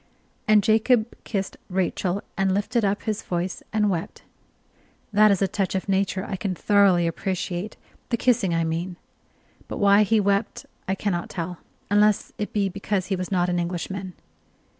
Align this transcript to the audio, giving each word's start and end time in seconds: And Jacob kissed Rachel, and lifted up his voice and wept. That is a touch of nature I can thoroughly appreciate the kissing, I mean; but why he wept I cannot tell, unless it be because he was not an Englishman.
And 0.47 0.63
Jacob 0.63 1.13
kissed 1.25 1.57
Rachel, 1.69 2.23
and 2.35 2.55
lifted 2.55 2.83
up 2.83 3.03
his 3.03 3.21
voice 3.21 3.61
and 3.71 3.87
wept. 3.87 4.23
That 5.13 5.29
is 5.29 5.43
a 5.43 5.47
touch 5.47 5.75
of 5.75 5.87
nature 5.87 6.25
I 6.25 6.37
can 6.37 6.55
thoroughly 6.55 7.05
appreciate 7.05 7.77
the 8.09 8.17
kissing, 8.17 8.51
I 8.51 8.63
mean; 8.63 8.95
but 9.67 9.77
why 9.77 10.01
he 10.01 10.19
wept 10.19 10.65
I 10.87 10.95
cannot 10.95 11.29
tell, 11.29 11.59
unless 11.91 12.33
it 12.39 12.51
be 12.51 12.67
because 12.67 13.05
he 13.13 13.15
was 13.15 13.29
not 13.31 13.47
an 13.47 13.59
Englishman. 13.59 14.13